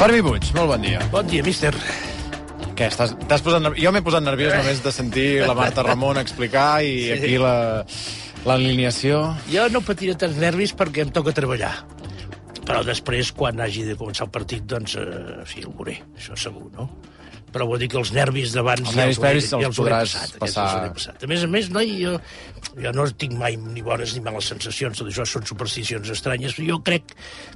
[0.00, 1.00] Fermi Puig, molt bon dia.
[1.12, 1.74] Bon dia, míster.
[2.72, 3.84] Què, estàs, t'has posat nerviós?
[3.84, 7.12] Jo m'he posat nerviós només de sentir la Marta Ramon explicar i Sí.
[7.18, 7.84] aquí la
[8.48, 9.36] l'alineació...
[9.52, 11.74] Jo no patiré tants nervis perquè em toca treballar.
[12.70, 16.70] Però després, quan hagi de començar el partit, doncs, eh, fi, el veuré, això segur,
[16.76, 16.88] no?
[17.50, 20.36] Però vull dir que els nervis d'abans Els ja els, hauré- ja els hauré passat.
[20.38, 20.64] passar.
[20.68, 21.24] Els hauré passat.
[21.24, 22.12] A més a més, noi, jo,
[22.78, 26.54] jo no tinc mai ni bones ni males sensacions, tot això són supersticions estranyes.
[26.54, 27.10] Jo crec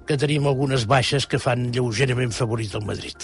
[0.04, 3.14] que tenim algunes baixes que fan lleugerament favorit al Madrid.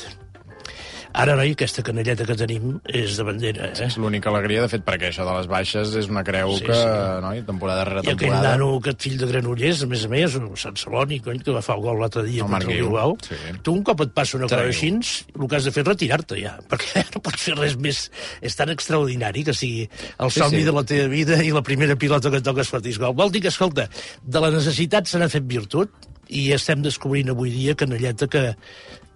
[1.12, 3.86] Ara, noi, aquesta canelleta que tenim és de bandera, eh?
[3.86, 6.76] És l'única alegria, de fet, perquè això de les baixes és una creu Sí, que,
[6.76, 6.84] sí.
[7.24, 8.52] no, temporada rere I aquell temporada...
[8.54, 11.62] nano, aquest fill de Granollers, a més a més, o Sant Celoni, cony, que va
[11.66, 13.38] fer el gol l'altre dia El contra el Bilbao, sí.
[13.66, 14.92] tu un cop et passa una cosa així,
[15.34, 18.04] el que has de fer és retirar-te ja, perquè no pots fer res més.
[18.40, 20.68] És tan extraordinari que sigui el Sí, somni sí.
[20.68, 23.16] de la teva vida i la primera pilota que toques fotis gol.
[23.18, 23.88] Vol dir que, escolta,
[24.22, 28.44] de la necessitat se n'ha fet virtut i estem descobrint avui dia canelleta que,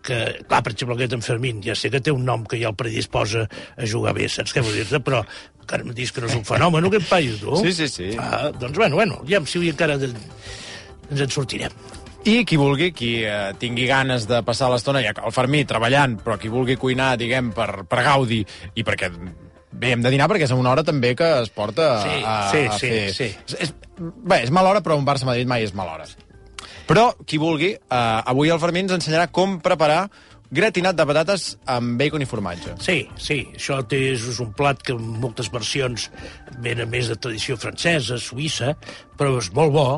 [0.04, 2.70] que, clar, per exemple, aquest en Fermín, ja sé que té un nom que ja
[2.72, 5.00] el predisposa a jugar bé, saps què vull dir-te?
[5.04, 5.22] Però
[5.64, 7.56] encara em dius que no és un fenomen, aquest paio, tu?
[7.62, 8.10] Sí, sí, sí.
[8.20, 10.12] Ah, doncs, bueno, bueno, ja si avui encara de...
[11.10, 11.72] ens en sortirem.
[12.24, 16.16] I qui vulgui, qui eh, tingui ganes de passar l'estona, ja que el Fermí treballant,
[16.24, 19.12] però qui vulgui cuinar, diguem, per, per gaudi i perquè
[19.74, 22.34] Bé, hem de dinar perquè és una hora també que es porta a, Sí, a,
[22.52, 23.00] sí, a sí, fer...
[23.10, 23.56] sí.
[23.66, 26.06] És, bé, és mala hora, però un Barça-Madrid mai és mala hora.
[26.84, 30.08] Però, qui vulgui, eh, avui el Fermí ens ensenyarà com preparar
[30.54, 32.76] gratinat de patates amb bacon i formatge.
[32.84, 36.10] Sí, sí, això és un plat que en moltes versions
[36.62, 38.74] ven a més de tradició francesa, suïssa,
[39.18, 39.88] però és molt bo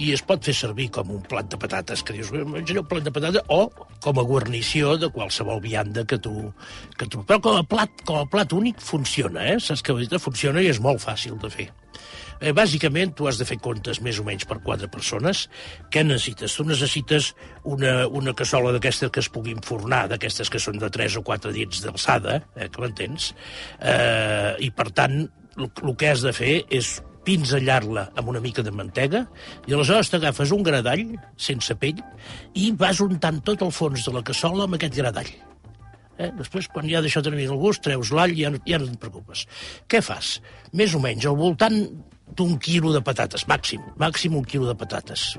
[0.00, 2.86] i es pot fer servir com un plat de patates, que dius, "Bé, menjaré un
[2.86, 3.70] plat de patates, o
[4.00, 6.52] com a guarnició de qualsevol vianda que tu...
[6.96, 7.22] Que tu...
[7.24, 9.60] Però com a, plat, com a plat únic funciona, eh?
[9.60, 10.18] Saps dir?
[10.18, 11.68] Funciona i és molt fàcil de fer.
[12.42, 15.44] Eh, bàsicament, tu has de fer comptes més o menys per quatre persones.
[15.94, 16.56] Què necessites?
[16.58, 17.28] Tu necessites
[17.70, 21.54] una, una cassola d'aquestes que es puguin fornar, d'aquestes que són de 3 o 4
[21.54, 23.30] dits d'alçada, eh, que m'entens?
[23.78, 25.22] Eh, I, per tant,
[25.54, 29.20] el, que has de fer és pinzellar-la amb una mica de mantega
[29.68, 31.04] i aleshores t'agafes un gradall
[31.38, 32.00] sense pell
[32.58, 35.30] i vas untant tot el fons de la cassola amb aquest gradall.
[36.18, 36.32] Eh?
[36.40, 39.46] Després, quan ja d'això tenir el gust, treus l'all i ja, ja no et preocupes.
[39.86, 40.40] Què fas?
[40.74, 41.78] Més o menys, al voltant
[42.36, 45.32] d'un quilo de patates, màxim, màxim un quilo de patates.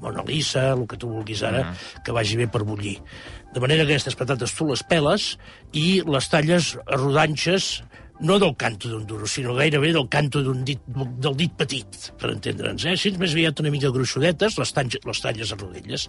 [0.00, 1.70] Mona Lisa, el que tu vulguis ara,
[2.04, 2.98] que vagi bé per bullir.
[3.54, 5.36] De manera que aquestes patates tu les peles
[5.72, 7.80] i les talles a rodanxes
[8.20, 12.30] no del canto d'un duro, sinó gairebé del canto d'un dit, del dit petit, per
[12.32, 12.86] entendre'ns.
[12.88, 12.94] Eh?
[12.96, 16.08] Ets més aviat una mica gruixudetes, les, talles, les talles a rodelles.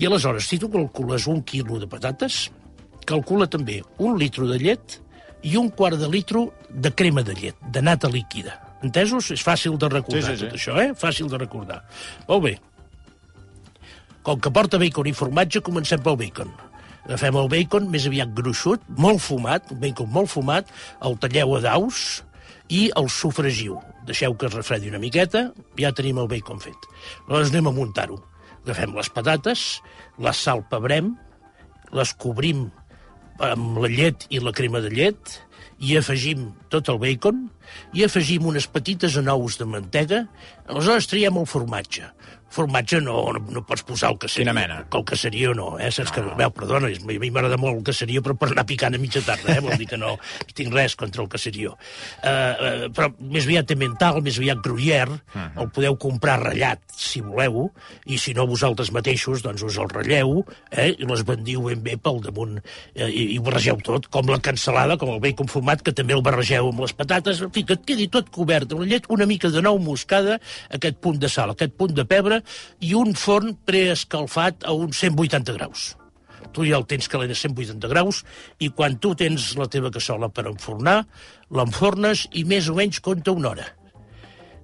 [0.00, 2.46] I aleshores, si tu calcules un quilo de patates,
[3.06, 5.00] calcula també un litro de llet
[5.44, 8.65] i un quart de litro de crema de llet, de nata líquida.
[8.84, 9.30] Entesos?
[9.32, 10.44] És fàcil de recordar Sí, sí, sí.
[10.46, 10.92] tot això, eh?
[10.98, 11.82] Fàcil de recordar.
[12.28, 12.54] Molt bé.
[14.26, 16.50] Com que porta bacon i formatge, comencem pel bacon.
[17.06, 20.70] Agafem el bacon més aviat gruixut, molt fumat, un bacon molt fumat,
[21.06, 22.00] el talleu a daus
[22.68, 23.78] i el sofregiu.
[24.06, 26.88] Deixeu que es refredi una miqueta, ja tenim el bacon fet.
[27.28, 28.18] Aleshores anem a muntar-ho.
[28.64, 29.64] Agafem les patates,
[30.18, 31.14] les salpebrem,
[31.94, 32.66] les cobrim
[33.38, 35.36] amb la llet i la crema de llet,
[35.78, 37.46] i afegim tot el bacon,
[37.94, 40.24] i afegim unes petites anous de mantega,
[40.66, 42.10] aleshores triem el formatge.
[42.56, 44.46] Formatge no, no, no pots posar el caserio.
[44.46, 44.76] Quina mena?
[44.88, 45.90] Que el caserio no, eh?
[45.92, 49.00] Saps que, veu, perdona, a mi m'agrada molt el caserio, però per anar picant a
[49.02, 49.62] mitja tarda, eh?
[49.64, 50.14] Vol dir que no
[50.54, 51.74] tinc res contra el caserio.
[52.22, 55.18] Uh, uh, però més aviat mental, més aviat gruyère,
[55.58, 57.66] el podeu comprar ratllat, si voleu,
[58.06, 60.38] i si no vosaltres mateixos, doncs us el ratlleu,
[60.70, 60.92] eh?
[60.94, 62.60] i les bandiu ben bé pel damunt,
[62.94, 63.10] eh?
[63.10, 66.24] I, i ho barregeu tot, com la cansalada, com el bacon fumat, que també el
[66.24, 69.50] barregeu amb les patates, fi, que et quedi tot cobert amb la llet, una mica
[69.52, 70.38] de nou moscada,
[70.76, 72.42] aquest punt de sal, aquest punt de pebre,
[72.80, 75.94] i un forn preescalfat a uns 180 graus
[76.56, 78.22] tu ja el tens calent a 180 graus
[78.62, 81.02] i quan tu tens la teva cassola per enfornar,
[81.52, 83.66] l'enfornes i més o menys compta una hora.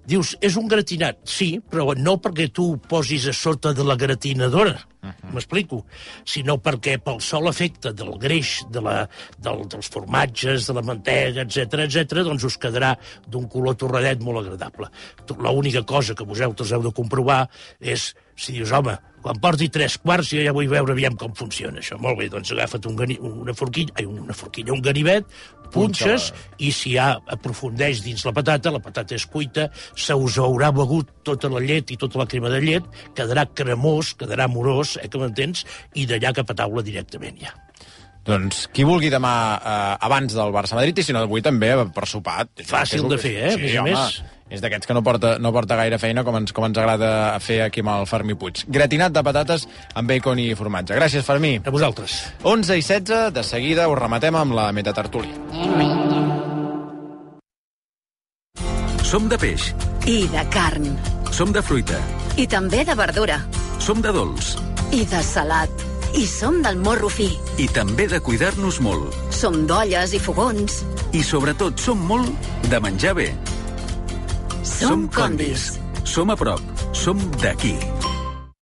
[0.09, 1.21] Dius, és un gratinat?
[1.29, 5.81] Sí, però no perquè tu ho posis a sota de la gratinadora, M'explico?
[6.29, 8.95] Sinó perquè pel sol efecte del greix, de la,
[9.43, 12.93] del, dels formatges, de la mantega, etc etc, doncs us quedarà
[13.27, 14.93] d'un color torradet molt agradable.
[15.43, 17.41] L'única cosa que vosaltres heu de comprovar
[17.81, 21.83] és si dius, home, quan porti tres quarts jo ja vull veure aviam com funciona
[21.83, 21.99] això.
[22.03, 25.29] Molt bé, doncs agafa't un gani, una forquilla, ai, una forquilla, un ganivet,
[25.73, 26.31] punxes,
[26.61, 31.11] i si ja aprofundeix dins la patata, la patata és cuita, se us haurà begut
[31.25, 35.23] tota la llet i tota la crema de llet, quedarà cremós, quedarà morós, eh, que
[35.23, 35.65] m'entens,
[35.95, 37.55] i d'allà cap a taula directament ja.
[38.25, 42.45] Doncs qui vulgui demà eh, abans del Barça-Madrid i si no avui també per sopar.
[42.69, 43.51] Fàcil de fer, eh?
[43.57, 44.23] Sí, més home, més.
[44.53, 47.63] És d'aquests que no porta, no porta gaire feina com ens, com ens agrada fer
[47.65, 48.67] aquí amb el Fermí Puig.
[48.69, 49.65] Gratinat de patates
[49.97, 50.95] amb bacon i formatge.
[50.99, 51.55] Gràcies, Fermí.
[51.65, 52.19] A vosaltres.
[52.45, 55.33] 11 i 16, de seguida us rematem amb la metatartúlia.
[59.03, 59.73] Som de peix,
[60.09, 60.87] I de carn.
[61.33, 61.99] som de fruita,
[62.37, 63.41] I també de verdura.
[63.79, 64.57] som de dolç
[64.93, 65.71] I de salat.
[66.15, 67.31] I som del morro fi.
[67.57, 69.15] i també de cuidar-nos molt.
[69.33, 70.83] Som d'olles i fogons.
[71.13, 72.29] I sobretot som molt
[72.69, 73.31] de menjar bé.
[74.63, 75.79] Som condis.
[76.05, 76.61] Som a prop.
[76.93, 77.77] Som d'aquí.